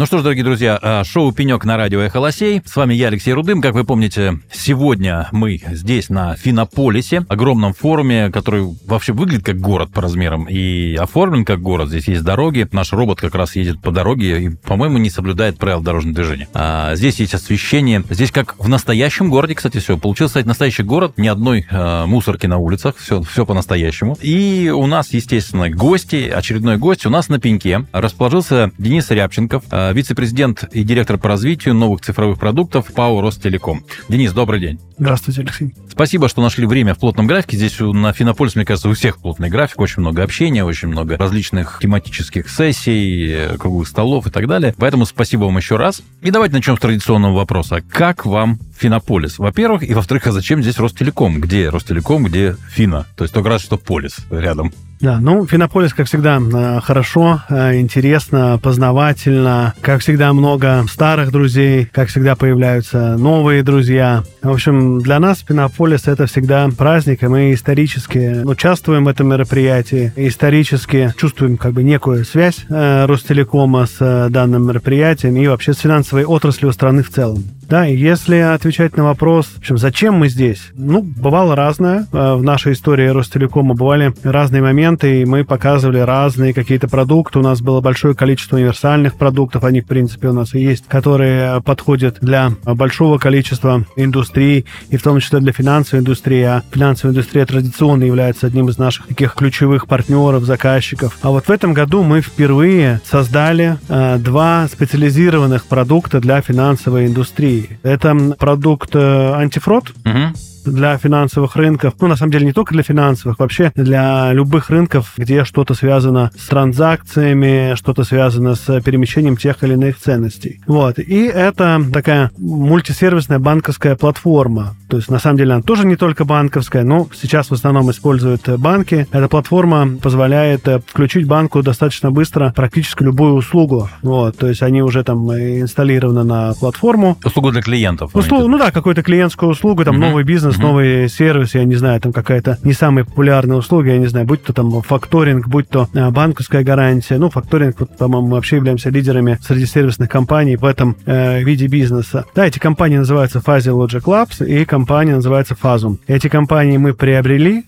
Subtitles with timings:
[0.00, 2.62] Ну что ж, дорогие друзья, а, шоу «Пенек» на радио «Эхолосей».
[2.64, 3.60] С вами я, Алексей Рудым.
[3.60, 9.92] Как вы помните, сегодня мы здесь, на Финополисе, огромном форуме, который вообще выглядит как город
[9.92, 11.90] по размерам и оформлен как город.
[11.90, 12.66] Здесь есть дороги.
[12.72, 16.48] Наш робот как раз едет по дороге и, по-моему, не соблюдает правил дорожного движения.
[16.54, 18.02] А здесь есть освещение.
[18.08, 19.98] Здесь как в настоящем городе, кстати, все.
[19.98, 21.18] Получился, кстати, настоящий город.
[21.18, 22.96] Ни одной э, мусорки на улицах.
[22.96, 24.16] Все, все по-настоящему.
[24.22, 26.32] И у нас, естественно, гости.
[26.34, 27.84] Очередной гость у нас на пеньке.
[27.92, 33.84] Расположился Денис Рябченков, э, вице-президент и директор по развитию новых цифровых продуктов ПАО «Ростелеком».
[34.08, 34.80] Денис, добрый день.
[34.98, 35.74] Здравствуйте, Алексей.
[35.88, 37.56] Спасибо, что нашли время в плотном графике.
[37.56, 41.78] Здесь на Финополис, мне кажется, у всех плотный график, очень много общения, очень много различных
[41.80, 44.74] тематических сессий, э, круглых столов и так далее.
[44.76, 46.02] Поэтому спасибо вам еще раз.
[46.20, 47.82] И давайте начнем с традиционного вопроса.
[47.90, 49.38] Как вам Финополис?
[49.38, 51.40] Во-первых, и во-вторых, а зачем здесь Ростелеком?
[51.40, 53.06] Где Ростелеком, где Фина?
[53.16, 54.72] То есть только раз, что Полис рядом.
[55.00, 59.72] Да, ну, Финополис, как всегда, э, хорошо, э, интересно, познавательно.
[59.80, 64.24] Как всегда, много старых друзей, как всегда, появляются новые друзья.
[64.42, 70.12] В общем, для нас Финополис— это всегда праздник, и мы исторически участвуем в этом мероприятии,
[70.16, 76.24] исторически чувствуем как бы некую связь э, Ростелекома с данным мероприятием и вообще с финансовой
[76.24, 77.42] отраслью страны в целом.
[77.70, 80.70] Да, и если отвечать на вопрос, в общем, зачем мы здесь?
[80.74, 82.08] Ну, бывало разное.
[82.10, 87.38] В нашей истории Ростелекома бывали разные моменты, и мы показывали разные какие-то продукты.
[87.38, 91.62] У нас было большое количество универсальных продуктов, они, в принципе, у нас и есть, которые
[91.62, 96.42] подходят для большого количества индустрий, и в том числе для финансовой индустрии.
[96.42, 101.16] А финансовая индустрия традиционно является одним из наших таких ключевых партнеров, заказчиков.
[101.22, 107.59] А вот в этом году мы впервые создали э, два специализированных продукта для финансовой индустрии.
[107.82, 112.82] Это продукт э, антифрод, угу для финансовых рынков, ну, на самом деле, не только для
[112.82, 119.62] финансовых, вообще для любых рынков, где что-то связано с транзакциями, что-то связано с перемещением тех
[119.62, 120.60] или иных ценностей.
[120.66, 120.98] Вот.
[120.98, 124.74] И это такая мультисервисная банковская платформа.
[124.88, 128.48] То есть, на самом деле, она тоже не только банковская, но сейчас в основном используют
[128.58, 129.06] банки.
[129.12, 133.88] Эта платформа позволяет включить банку достаточно быстро практически любую услугу.
[134.02, 134.36] Вот.
[134.36, 137.16] То есть, они уже там инсталлированы на платформу.
[137.24, 138.10] Услугу для клиентов.
[138.14, 140.06] Услугу, ну да, какую-то клиентскую услугу, там, угу.
[140.06, 143.98] новый бизнес бизнес, новый сервис, я не знаю, там какая-то не самая популярная услуга, я
[143.98, 147.18] не знаю, будь то там факторинг, будь то а, банковская гарантия.
[147.18, 151.66] Ну, факторинг, вот, по-моему, мы вообще являемся лидерами среди сервисных компаний в этом э, виде
[151.66, 152.24] бизнеса.
[152.34, 155.98] Да, эти компании называются Fuzzy Logic Labs и компания называется Fazum.
[156.06, 157.64] Эти компании мы приобрели,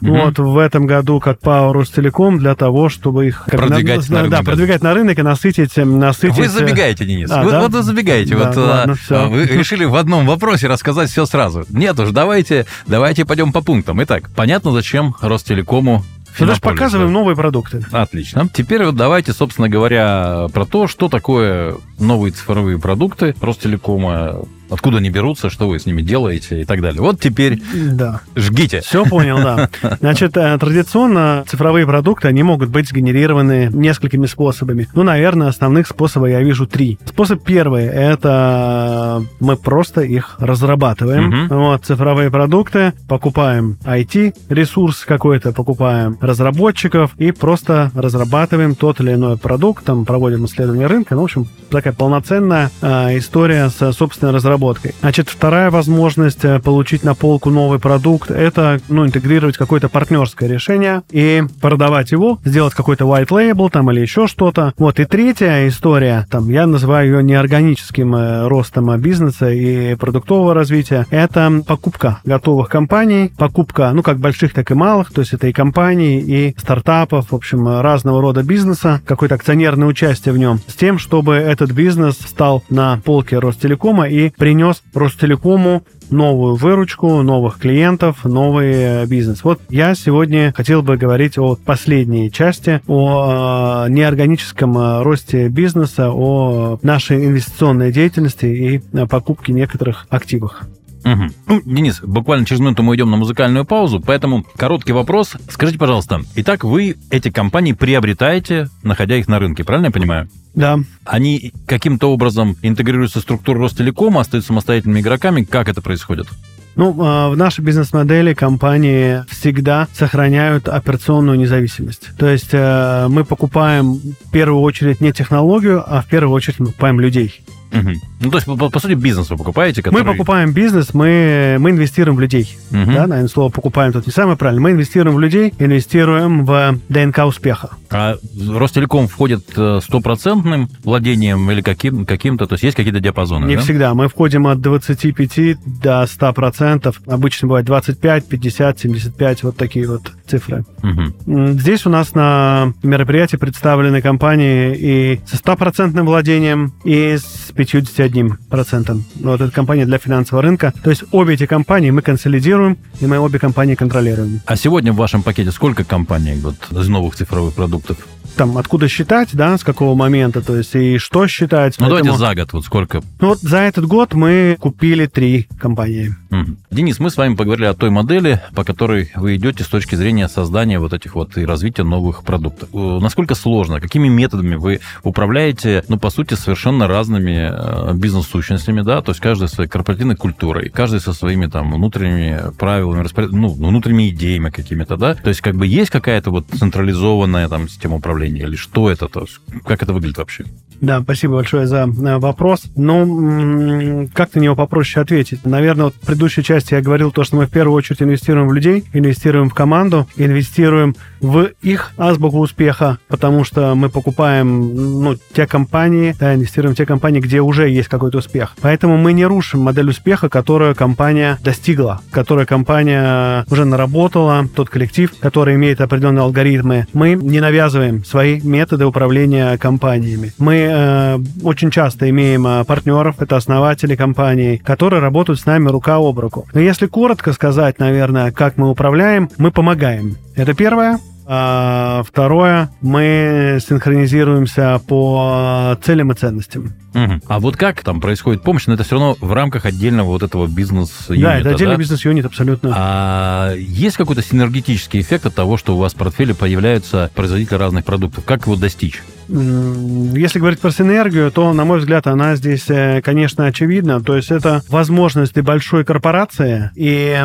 [0.00, 0.14] угу.
[0.14, 4.38] вот в этом году как ПАО Ростелеком для того, чтобы их продвигать на, на рынок.
[4.38, 6.36] Да, продвигать на рынок и насытить, насытить...
[6.36, 7.30] Вы забегаете, Денис.
[7.30, 7.60] А, вы, да?
[7.60, 8.36] Вот вы забегаете.
[8.36, 11.64] Да, вот ладно, а, вы решили в одном вопросе рассказать все сразу.
[11.70, 14.02] Нет уж, давайте, давайте пойдем по пунктам.
[14.02, 16.04] Итак, понятно, зачем Ростелекому
[16.38, 17.12] ну, показываем да.
[17.12, 17.84] новые продукты.
[17.90, 18.48] Отлично.
[18.52, 25.10] Теперь вот давайте, собственно говоря, про то, что такое новые цифровые продукты Ростелекома, откуда они
[25.10, 27.02] берутся, что вы с ними делаете и так далее.
[27.02, 28.20] Вот теперь да.
[28.34, 28.80] жгите.
[28.80, 29.68] Все понял, да.
[30.00, 34.88] Значит, э, традиционно цифровые продукты, они могут быть сгенерированы несколькими способами.
[34.94, 36.98] Ну, наверное, основных способов я вижу три.
[37.04, 41.46] Способ первый– это мы просто их разрабатываем.
[41.46, 41.54] Угу.
[41.54, 49.84] Вот, цифровые продукты, покупаем IT-ресурс какой-то, покупаем разработчиков и просто разрабатываем тот или иной продукт,
[49.84, 51.14] там проводим исследование рынка.
[51.14, 54.94] Ну, в общем, такая полноценная э, история с собственной разработкой разработкой.
[55.00, 61.02] Значит, вторая возможность э, получить на полку новый продукт– это ну, интегрировать какое-то партнерское решение
[61.10, 64.72] и продавать его, сделать какой-то white label там или еще что-то.
[64.78, 65.00] Вот.
[65.00, 71.62] И третья история, там, я называю ее неорганическим э, ростом бизнеса и продуктового развития, это
[71.66, 76.20] покупка готовых компаний, покупка, ну, как больших, так и малых, то есть это и компаний,
[76.20, 81.34] и стартапов, в общем, разного рода бизнеса, какое-то акционерное участие в нем, с тем, чтобы
[81.34, 89.06] этот бизнес стал на полке Ростелекома и принес Ростелекому новую выручку, новых клиентов, новый э,
[89.06, 89.44] бизнес.
[89.44, 96.10] Вот я сегодня хотел бы говорить о последней части, о э, неорганическом э, росте бизнеса,
[96.10, 100.60] о нашей инвестиционной деятельности и покупке некоторых активов.
[101.04, 101.24] Угу.
[101.48, 105.32] Ну, Денис, буквально через минуту мы идем на музыкальную паузу, поэтому короткий вопрос.
[105.48, 110.28] Скажите, пожалуйста, итак, вы эти компании приобретаете, находя их на рынке, правильно я понимаю?
[110.54, 110.78] Да.
[111.04, 115.44] Они каким-то образом интегрируются в структуру Ростелекома, остаются самостоятельными игроками.
[115.44, 116.28] Как это происходит?
[116.74, 122.08] Ну, а, в нашей бизнес-модели компании всегда сохраняют операционную независимость.
[122.16, 126.66] То есть э, мы покупаем в первую очередь не технологию, а в первую очередь мы
[126.66, 127.42] покупаем людей.
[127.72, 127.94] Мгм.
[128.20, 130.02] Ну, то есть, по, по сути, бизнес вы покупаете, который...
[130.02, 132.56] Мы покупаем бизнес, мы, мы инвестируем в людей.
[132.70, 132.94] Мгм.
[132.94, 134.62] Да, наверное, слово покупаем тут не самое правильное.
[134.62, 137.70] Мы инвестируем в людей, инвестируем в ДНК успеха.
[137.90, 138.16] А
[138.48, 143.62] Ростелеком входит э, стопроцентным владением или каким, каким-то, то есть есть какие-то диапазоны, Не да?
[143.62, 143.94] всегда.
[143.94, 147.00] Мы входим от 25 до 100 процентов.
[147.06, 150.64] Обычно бывает 25, 50, 75, вот такие вот цифры.
[150.82, 159.02] М, Здесь у нас на мероприятии представлены компании и со стопроцентным владением, и с 51%.
[159.20, 160.72] Вот это компания для финансового рынка.
[160.82, 164.40] То есть обе эти компании мы консолидируем, и мы обе компании контролируем.
[164.46, 167.96] А сегодня в вашем пакете сколько компаний вот, из новых цифровых продуктов?
[168.36, 171.76] Там откуда считать, да, с какого момента, то есть и что считать.
[171.78, 173.02] Ну, Поэтому- давайте за год, вот сколько.
[173.20, 176.16] Ну, вот за этот год мы купили три компании.
[176.30, 176.56] Мгм.
[176.70, 180.28] Денис, мы с вами поговорили о той модели, по которой вы идете с точки зрения
[180.28, 182.70] создания вот этих вот и развития новых продуктов.
[182.72, 189.02] Э, Насколько сложно, какими методами вы управляете, ну, по сути, совершенно разными э, бизнес-сущностями, да,
[189.02, 193.48] то есть каждый со своей корпоративной культурой, каждый со своими там внутренними правилами, распоряд- ну,
[193.48, 198.21] внутренними идеями какими-то, да, то есть как бы есть какая-то вот централизованная там система управления
[198.26, 199.26] или что это, то
[199.64, 200.44] как это выглядит вообще?
[200.82, 202.64] Да, спасибо большое за э, вопрос.
[202.74, 205.46] Ну, как на него попроще ответить?
[205.46, 208.52] Наверное, вот в предыдущей части я говорил то, что мы в первую очередь инвестируем в
[208.52, 215.46] людей, инвестируем в команду, инвестируем в их азбуку успеха, потому что мы покупаем ну, те
[215.46, 218.56] компании, да, инвестируем в те компании, где уже есть какой-то успех.
[218.60, 225.14] Поэтому мы не рушим модель успеха, которую компания достигла, которую компания уже наработала, тот коллектив,
[225.20, 226.88] который имеет определенные алгоритмы.
[226.92, 230.32] Мы не навязываем свои методы управления компаниями.
[230.38, 235.96] Мы э, очень часто имеем э, партнеров, это основатели компаний, которые работают с нами рука
[235.96, 236.46] об руку.
[236.52, 240.16] Но если коротко сказать, наверное, как мы управляем, мы помогаем.
[240.34, 240.98] Это первое.
[241.24, 246.74] А второе, мы синхронизируемся по целям и ценностям.
[246.94, 247.22] Мгм.
[247.28, 250.46] А вот как там происходит помощь, но это все равно в рамках отдельного вот этого
[250.46, 251.80] бизнес-юнита, да, это отдельный да?
[251.80, 252.74] бизнес-юнит абсолютно.
[252.76, 257.84] А есть какой-то синергетический эффект от того, что у вас в портфеле появляются производители разных
[257.84, 258.24] продуктов?
[258.24, 259.02] Как его достичь?
[259.28, 264.00] Если говорить про синергию, то, на мой взгляд, она здесь, э, конечно, очевидна.
[264.00, 267.18] То есть это возможности большой корпорации и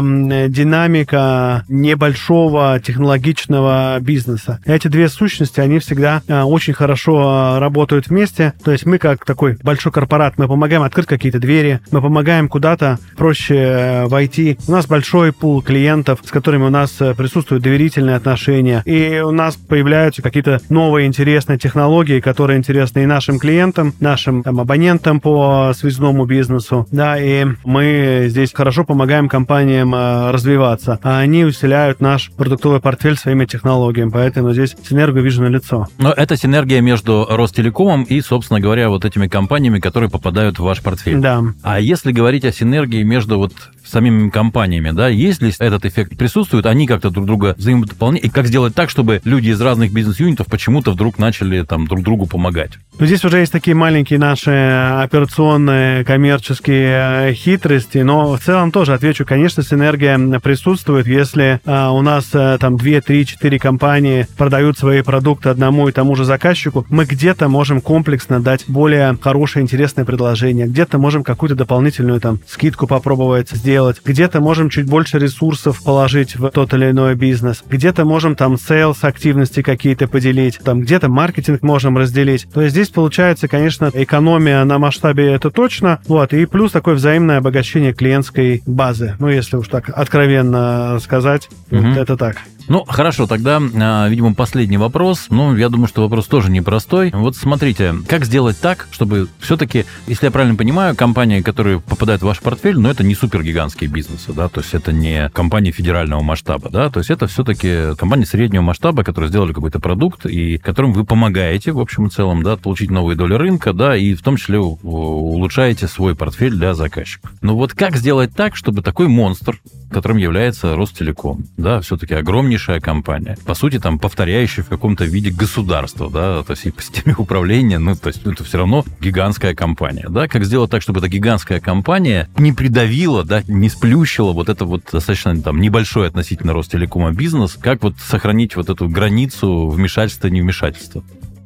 [0.49, 4.59] динамика небольшого технологичного бизнеса.
[4.65, 8.53] Эти две сущности, они всегда э, очень хорошо э, работают вместе.
[8.63, 12.99] То есть мы как такой большой корпорат, мы помогаем открыть какие-то двери, мы помогаем куда-то
[13.15, 14.57] проще войти.
[14.67, 18.81] У нас большой пул клиентов, с которыми у нас присутствуют доверительные отношения.
[18.85, 21.86] И у нас появляются какие-то новые интересные технологии,
[22.21, 26.87] которые интересны и нашим клиентам, нашим там, абонентам по связному бизнесу.
[26.91, 30.99] Да, и мы здесь хорошо помогаем компаниям э, развиваться.
[31.03, 34.09] А они усиляют наш продуктовый портфель своими технологиями.
[34.09, 35.87] Поэтому здесь синергию вижу на лицо.
[35.97, 40.81] Но это синергия между Ростелекомом и, собственно говоря, вот этими компаниями, которые попадают в ваш
[40.81, 41.19] портфель.
[41.19, 41.43] Да.
[41.63, 43.53] А если говорить о синергии между вот
[43.89, 48.47] самими компаниями, да, есть ли этот эффект присутствует, они как-то друг друга взаимодополняют, и как
[48.47, 52.73] сделать так, чтобы люди из разных бизнес-юнитов почему-то вдруг начали там друг другу помогать?
[52.99, 58.93] Но здесь уже есть такие маленькие наши операционные коммерческие э, хитрости, но в целом тоже
[58.93, 64.79] отвечу, конечно, синергия присутствует, если а, у нас а, там 2, 3, 4 компании продают
[64.79, 70.03] свои продукты одному и тому же заказчику, мы где-то можем комплексно дать более хорошее, интересное
[70.03, 76.35] предложение, где-то можем какую-то дополнительную там скидку попробовать сделать, где-то можем чуть больше ресурсов положить
[76.35, 81.61] в тот или иной бизнес, где-то можем там sales активности какие-то поделить, там где-то маркетинг
[81.61, 82.47] можем разделить.
[82.51, 87.37] То есть здесь получается, конечно, экономия на масштабе это точно, вот, и плюс такое взаимное
[87.37, 89.15] обогащение клиентской базы.
[89.19, 92.37] Ну, если уж так откровенно сказать, вот это так.
[92.67, 95.27] Ну, хорошо, тогда, а, видимо, последний вопрос.
[95.29, 97.11] Ну, я думаю, что вопрос тоже непростой.
[97.13, 102.25] Вот смотрите, как сделать так, чтобы все-таки, если я правильно понимаю, компании, которые попадают в
[102.25, 106.69] ваш портфель, ну, это не супергигантские бизнесы, да, то есть это не компании федерального масштаба,
[106.69, 111.05] да, то есть это все-таки компании среднего масштаба, которые сделали какой-то продукт и которым вы
[111.05, 114.59] помогаете, в общем и целом, да, получить новые доли рынка, да, и в том числе
[114.59, 117.31] улучшаете свой портфель для заказчиков.
[117.41, 119.59] Ну вот как сделать так, чтобы такой монстр,
[119.91, 122.15] которым является Ростелеком, да, все-таки
[122.57, 126.81] огромнейшая компания, по сути, там, повторяющая в каком-то виде государство, да, то есть и по
[126.81, 130.99] системе управления, ну, то есть это все равно гигантская компания, да, как сделать так, чтобы
[130.99, 136.53] эта гигантская компания не придавила, да, не сплющила вот это вот достаточно там небольшой относительно
[136.53, 141.03] Ростелекома бизнес, как вот сохранить вот эту границу вмешательства-невмешательства?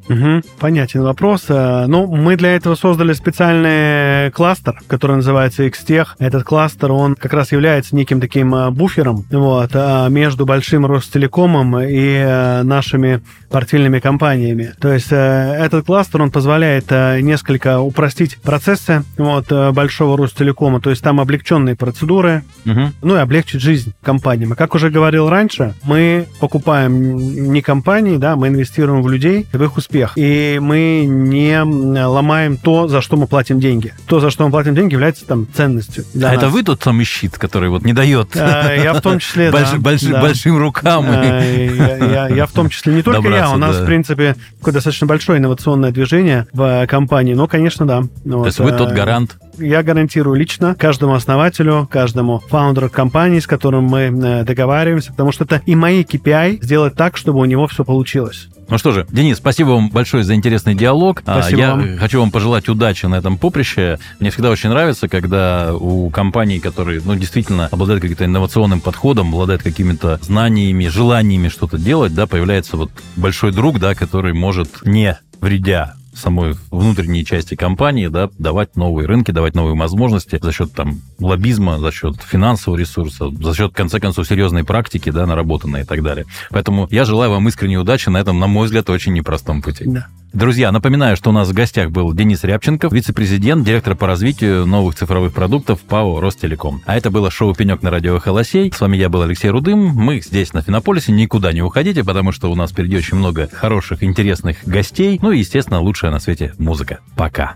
[0.09, 1.45] Угу, понятен вопрос.
[1.49, 6.07] Э, ну, мы для этого создали специальный кластер, который называется Xtech.
[6.19, 11.79] Этот кластер, он как раз является неким таким э, буфером вот, э, между большим Ростелекомом
[11.79, 14.73] и нашими портфельными компаниями.
[14.79, 21.19] То есть этот кластер, он позволяет несколько упростить процессы вот, большого Ростелекома, то есть там
[21.19, 22.91] облегченные процедуры, угу.
[23.01, 24.53] ну и облегчить жизнь компаниям.
[24.53, 27.17] И как уже говорил раньше, мы покупаем
[27.51, 30.13] не компании, да, мы инвестируем в людей, в их успех успех.
[30.15, 31.61] И мы не
[32.05, 33.93] ломаем то, за что мы платим деньги.
[34.07, 36.05] То, за что мы платим деньги, является там ценностью.
[36.15, 36.33] А нас.
[36.33, 38.35] это вы тот самый щит, который вот не дает?
[38.35, 40.21] А, я в том числе, Больш, да, больш, да.
[40.21, 41.05] Большим рукам.
[41.07, 43.83] А, я, я, я в том числе, не только я, у нас, да.
[43.83, 47.33] в принципе, такое достаточно большое инновационное движение в компании.
[47.33, 48.03] Но, конечно, да.
[48.23, 49.37] То есть вы тот гарант?
[49.57, 55.43] Я гарантирую лично каждому основателю, каждому фаундеру компании, с которым мы э, договариваемся, потому что
[55.43, 58.47] это и мои KPI сделать так, чтобы у него все получилось.
[58.71, 61.21] Ну что же, Денис, спасибо вам большое за интересный диалог.
[61.25, 61.97] А, спасибо Я вам.
[61.97, 63.99] хочу вам пожелать удачи на этом поприще.
[64.21, 69.61] Мне всегда очень нравится, когда у компаний, которые ну, действительно обладают каким-то инновационным подходом, обладают
[69.61, 75.95] какими-то знаниями, желаниями что-то делать, да, появляется вот большой друг, да, который может не вредя
[76.13, 81.79] самой внутренней части компании, да, давать новые рынки, давать новые возможности за счет там лоббизма,
[81.79, 86.03] за счет финансового ресурса, за счет, в конце концов, серьезной практики, да, наработанной и так
[86.03, 86.25] далее.
[86.49, 89.85] Поэтому я желаю вам искренней удачи на этом, на мой взгляд, очень непростом пути.
[89.85, 90.07] Да.
[90.33, 94.95] Друзья, напоминаю, что у нас в гостях был Денис Рябченков, вице-президент, директор по развитию новых
[94.95, 96.81] цифровых продуктов ПАО «Ростелеком».
[96.85, 98.71] А это было шоу «Пенек» на радио «Холосей».
[98.73, 99.79] С вами я был Алексей Рудым.
[99.79, 101.11] Мы здесь, на Финополисе.
[101.11, 105.19] Никуда не уходите, потому что у нас впереди очень много хороших, интересных гостей.
[105.21, 106.99] Ну и, естественно, лучшая на свете музыка.
[107.17, 107.55] Пока.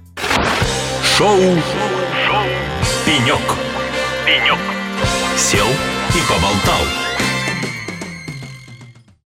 [1.18, 1.40] Шоу,
[2.28, 2.44] шоу,
[3.06, 3.40] «Пенек».
[4.26, 4.60] «Пенек».
[5.38, 5.68] Сел
[6.10, 7.05] и поболтал.